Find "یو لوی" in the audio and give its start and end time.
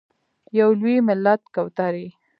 0.59-0.95